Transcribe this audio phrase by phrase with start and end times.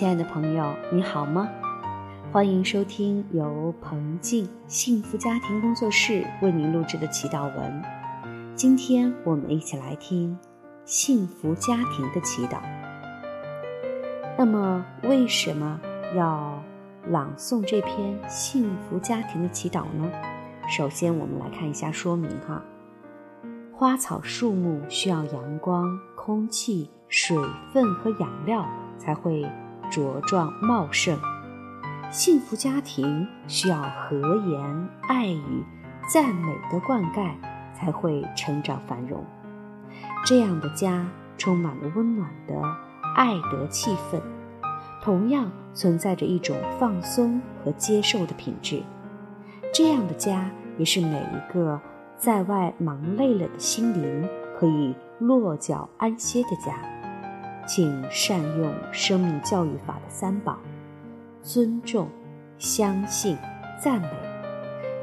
[0.00, 1.46] 亲爱的朋友，你好吗？
[2.32, 7.82] 欢迎收听由彭静幸福家庭工作室为您录制的祈祷文。
[8.54, 10.38] 今天我们一起来听
[10.86, 12.60] 幸福家庭的祈祷。
[14.38, 15.78] 那么，为什么
[16.16, 16.58] 要
[17.10, 20.10] 朗诵这篇幸福家庭的祈祷呢？
[20.66, 22.62] 首先，我们来看一下说明哈。
[23.74, 27.36] 花草树木需要阳光、空气、水
[27.70, 29.46] 分和养料才会
[29.90, 31.18] 茁壮茂盛。
[32.10, 35.64] 幸福家庭需要和言、爱语、
[36.12, 37.30] 赞美的灌溉，
[37.72, 39.24] 才会成长繁荣。
[40.24, 41.06] 这样的家
[41.38, 42.54] 充满了温暖的
[43.14, 44.20] 爱的气氛，
[45.02, 48.82] 同样存在着一种放松和接受的品质。
[49.72, 51.80] 这样的家也是每一个
[52.16, 56.99] 在外忙累了的心灵可以落脚安歇的家。
[57.72, 60.58] 请善用生命教育法的三宝。
[61.40, 62.08] 尊重、
[62.58, 63.38] 相信、
[63.80, 64.08] 赞美，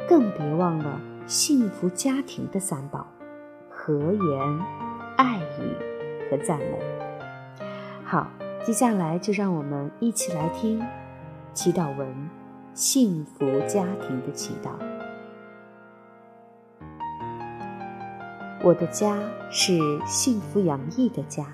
[0.06, 3.08] 更别忘了幸福家庭的三宝：
[3.70, 4.59] 和言、
[5.16, 6.78] 爱语和赞美。
[8.04, 8.30] 好，
[8.66, 10.86] 接下来就让我们一起来听
[11.54, 12.06] 祈祷文
[12.74, 14.72] 《幸福家庭的祈祷》。
[18.62, 19.18] 我的家
[19.50, 21.46] 是幸福洋溢的家，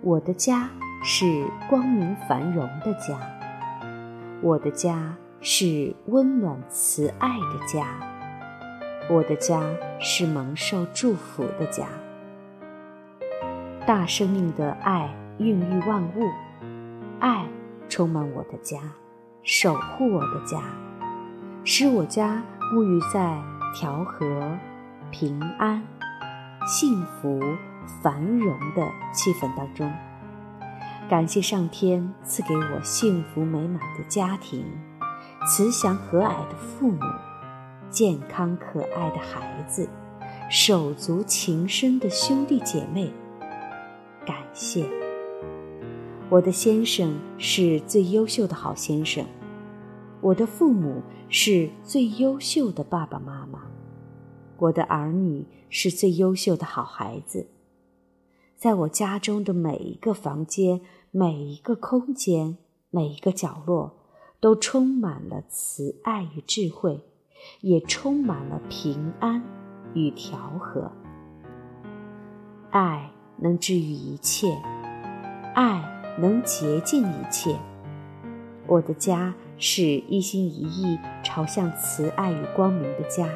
[0.00, 0.70] 我的家
[1.02, 3.18] 是光明繁荣的家。
[4.40, 7.84] 我的家是温暖慈爱的家，
[9.10, 9.60] 我的家
[9.98, 11.86] 是蒙受祝福的家。
[13.84, 16.30] 大生命的爱孕育万物，
[17.18, 17.44] 爱
[17.88, 18.78] 充满我的家，
[19.42, 20.62] 守护我的家，
[21.64, 22.40] 使我家
[22.72, 23.36] 沐浴在
[23.74, 24.56] 调和、
[25.10, 25.82] 平安、
[26.64, 27.40] 幸福、
[28.02, 29.90] 繁荣的气氛当中。
[31.08, 34.64] 感谢上天赐给我幸福美满的家庭，
[35.46, 37.00] 慈祥和蔼的父母，
[37.90, 39.88] 健康可爱的孩子，
[40.50, 43.10] 手足情深的兄弟姐妹。
[44.26, 44.86] 感谢
[46.28, 49.24] 我的先生是最优秀的好先生，
[50.20, 53.60] 我的父母是最优秀的爸爸妈妈，
[54.58, 57.46] 我的儿女是最优秀的好孩子。
[58.58, 60.82] 在我家中的每一个房间。
[61.10, 62.58] 每一个空间，
[62.90, 63.96] 每一个角落，
[64.40, 67.00] 都充满了慈爱与智慧，
[67.62, 69.42] 也充满了平安
[69.94, 70.92] 与调和。
[72.68, 74.54] 爱能治愈一切，
[75.54, 75.82] 爱
[76.18, 77.58] 能洁净一切。
[78.66, 83.26] 我的家是一心一意朝向慈爱与光明的家，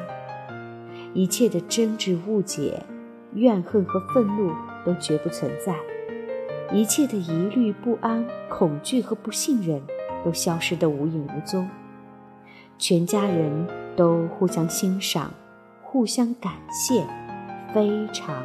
[1.15, 2.85] 一切的争执、误解、
[3.33, 4.53] 怨恨和愤怒
[4.85, 5.75] 都绝不存在。
[6.71, 9.81] 一切的疑虑、不安、恐惧和不信任
[10.25, 11.69] 都消失得无影无踪，
[12.77, 15.31] 全家人都互相欣赏、
[15.81, 17.05] 互相感谢，
[17.73, 18.43] 非常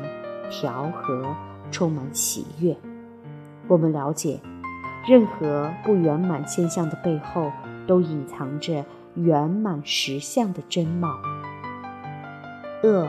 [0.50, 1.34] 调和，
[1.70, 2.76] 充满喜悦。
[3.66, 4.40] 我们了解，
[5.08, 7.50] 任何不圆满现象的背后，
[7.86, 8.84] 都隐藏着
[9.14, 11.16] 圆满实相的真貌。
[12.82, 13.08] 恶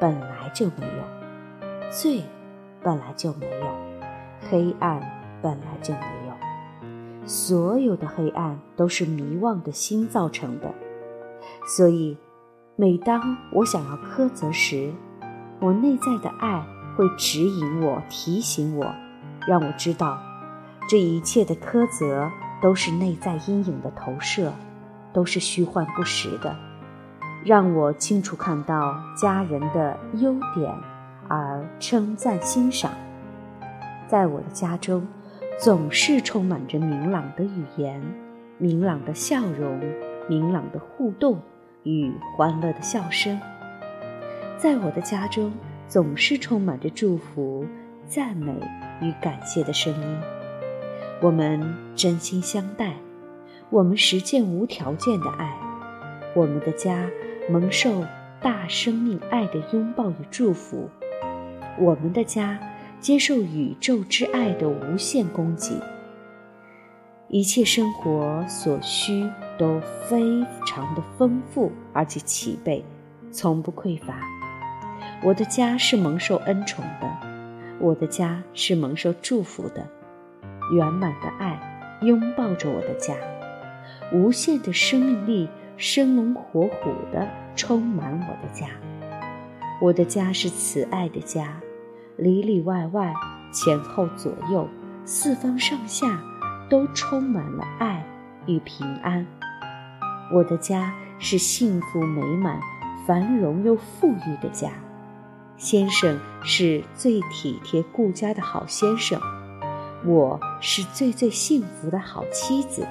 [0.00, 2.22] 本来就没有，罪
[2.82, 3.66] 本来就没有。
[4.48, 5.00] 黑暗
[5.42, 10.72] 本来就没有，所有的黑暗都是迷惘的心造成的。
[11.66, 12.16] 所以，
[12.76, 14.92] 每当我想要苛责时，
[15.58, 16.64] 我内在的爱
[16.96, 18.86] 会指引我、提醒我，
[19.48, 20.18] 让我知道，
[20.88, 22.30] 这一切的苛责
[22.62, 24.52] 都是内在阴影的投射，
[25.12, 26.54] 都是虚幻不实的，
[27.44, 30.72] 让我清楚看到家人的优点，
[31.78, 32.92] 称赞欣赏。
[34.06, 35.06] 在我的家中，
[35.58, 38.00] 总是充满着明朗的语言、
[38.58, 39.80] 明朗的笑容、
[40.28, 41.40] 明朗的互动
[41.82, 43.40] 与欢乐的笑声。
[44.58, 45.52] 在我的家中，
[45.88, 47.64] 总是充满着祝福、
[48.06, 48.52] 赞美
[49.00, 50.20] 与感谢的声音。
[51.20, 52.94] 我们真心相待，
[53.70, 55.52] 我们实践无条件的爱。
[56.34, 57.08] 我们的家
[57.50, 58.04] 蒙受
[58.40, 60.90] 大生命爱的拥抱与祝福。
[61.78, 62.58] 我们的家。
[62.98, 65.80] 接受宇宙之爱的无限供给，
[67.28, 72.82] 一切生活所需都非常的丰富而且齐备，
[73.30, 74.18] 从不匮乏。
[75.22, 77.06] 我的家是蒙受恩宠的，
[77.78, 79.86] 我的家是蒙受祝福的，
[80.72, 81.60] 圆满的爱
[82.00, 83.14] 拥抱着我的家，
[84.12, 88.66] 无限的生命力生龙活虎地充满我的家。
[89.82, 91.60] 我的家是慈爱的家。
[92.16, 93.14] 里里外外、
[93.52, 94.68] 前后左右、
[95.04, 96.20] 四方上下，
[96.68, 98.04] 都充满了爱
[98.46, 99.26] 与平安。
[100.32, 102.58] 我的家是幸福美满、
[103.06, 104.70] 繁荣又富裕的家。
[105.58, 109.20] 先生是最体贴顾家的好先生，
[110.04, 112.86] 我是最最幸福的好妻子。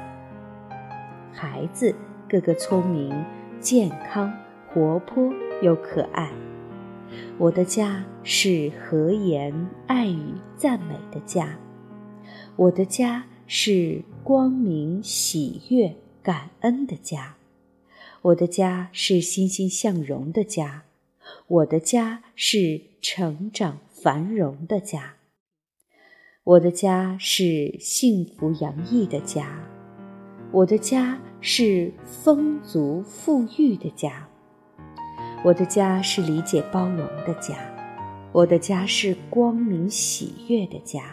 [1.34, 1.96] 孩子
[2.30, 3.26] 个个聪明、
[3.60, 4.32] 健康、
[4.68, 5.32] 活泼
[5.62, 6.32] 又可爱。
[7.38, 9.54] 我的家是和颜、
[9.88, 11.60] 爱语、赞美的家。
[12.56, 17.36] 我的家是光明、喜悦、感恩的家。
[18.22, 20.84] 我的家是欣欣向荣的家。
[21.48, 25.16] 我的家是成长繁荣的家。
[26.44, 29.68] 我的家是幸福洋溢的家。
[30.52, 34.30] 我的家是丰足富裕的家。
[35.46, 37.54] 我的家是理解包容的家。
[38.32, 41.04] 我的家是光明喜悦的家。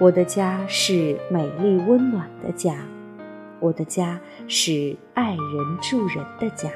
[0.00, 2.78] 我的家是美丽温暖的家。
[3.60, 4.18] 我的家
[4.48, 6.68] 是爱人助人的家。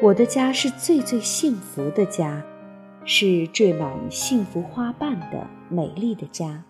[0.00, 2.40] 我的家是最最幸福的家，
[3.04, 6.62] 是缀满幸福花瓣的美丽的家。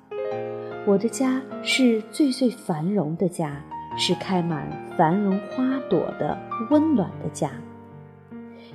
[0.87, 3.63] 我的家是最最繁荣的家，
[3.99, 4.67] 是开满
[4.97, 6.39] 繁荣花朵的
[6.71, 7.51] 温暖的家。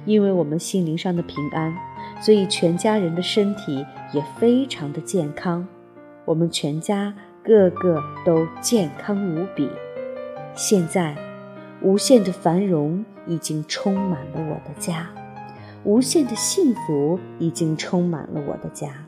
[0.05, 1.75] 因为我们心灵上的平安，
[2.21, 5.67] 所以全家人的身体也非常的健康。
[6.25, 7.13] 我们全家
[7.43, 9.69] 个个都健康无比。
[10.53, 11.15] 现在，
[11.81, 13.03] 无限的繁荣。
[13.27, 15.07] 已经充满了我的家，
[15.83, 19.05] 无限的幸福已经充满了我的家，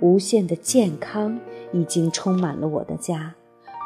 [0.00, 1.38] 无限的健康
[1.70, 3.34] 已经充满了我的家，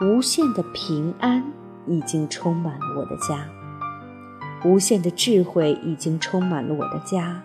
[0.00, 1.44] 无限的平安
[1.88, 3.48] 已经充满了我的家，
[4.66, 7.40] 无限的智慧已经充满了我的家，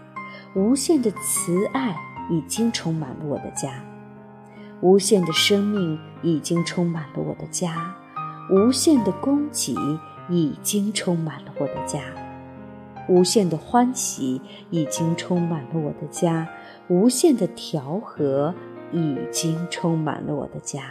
[0.56, 1.96] 无限的慈爱
[2.30, 3.70] 已经充满了我的家，
[4.82, 7.96] 无限的生命已经充满了我的家，
[8.52, 9.76] 无限的供给。
[10.30, 12.00] 已经充满了我的家，
[13.10, 14.40] 无限的欢喜
[14.70, 16.48] 已经充满了我的家，
[16.88, 18.54] 无限的调和
[18.94, 20.84] 已经充满了我的家。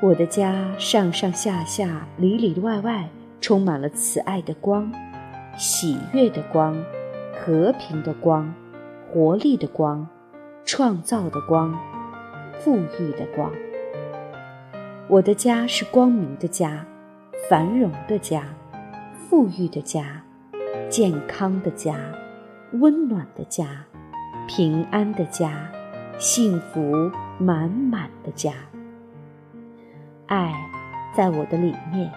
[0.00, 4.92] 我的家上上下下、里里外外充满了慈爱的光、
[5.56, 6.76] 喜悦的光、
[7.32, 8.54] 和平的光、
[9.10, 10.06] 活力的光、
[10.64, 11.78] 创造的光、
[12.58, 13.50] 富裕的光。
[15.08, 16.84] 我的家是光明的家。
[17.48, 18.42] 繁荣的家，
[19.14, 20.22] 富裕的家，
[20.90, 21.96] 健康的家，
[22.72, 23.86] 温暖的家，
[24.46, 25.66] 平安的家，
[26.18, 28.52] 幸福满满的家。
[30.26, 30.52] 爱
[31.16, 32.12] 在我的里面，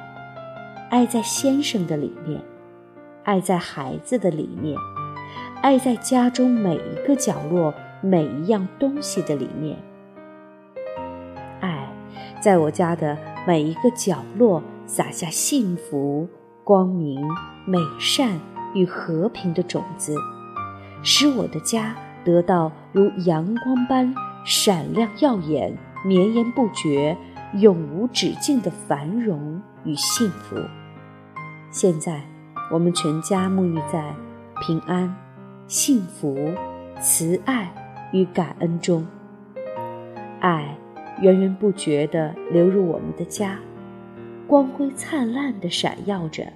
[0.92, 2.42] 爱在先生的里面，
[3.24, 4.78] 爱在孩子的里面，
[5.62, 9.78] 爱在家中每一个角落、每一样东西的里面。
[11.62, 11.88] 爱
[12.42, 14.62] 在我家的每一个角落。
[14.88, 16.28] 撒下幸福、
[16.66, 17.26] 光明、
[17.66, 18.38] 美善
[18.74, 20.14] 与和平的种子，
[21.02, 24.14] 使我的家得到如阳光般
[24.44, 25.74] 闪亮耀眼、
[26.04, 27.16] 绵延不绝、
[27.54, 30.58] 永无止境的繁荣与幸福。
[31.72, 32.22] 现在，
[32.70, 34.14] 我们全家沐浴在
[34.62, 35.16] 平安、
[35.70, 36.36] 幸福、
[37.02, 37.74] 慈爱
[38.12, 39.08] 与感恩中，
[40.42, 40.78] 爱
[41.22, 43.58] 源源不绝地流入我们的家。
[44.48, 46.52] 光辉灿烂的闪耀着，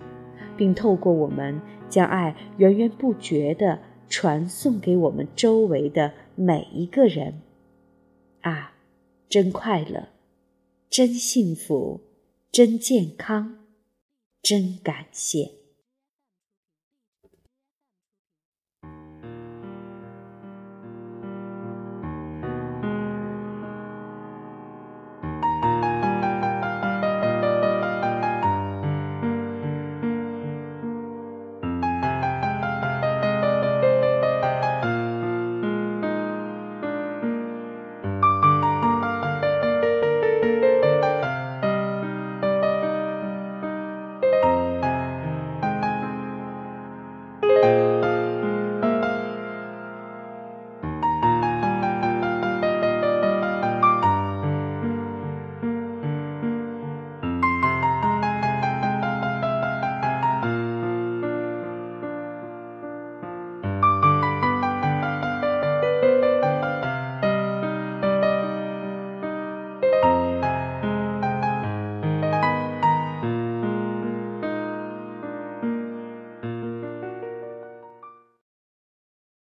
[0.57, 3.79] 并透过我们将爱源源不绝的
[4.09, 7.35] 传送给我们周围的每一个人。
[8.41, 8.73] 啊，
[9.29, 10.09] 真快乐，
[10.89, 12.01] 真幸福，
[12.51, 13.55] 真健康，
[14.45, 15.54] 真感谢。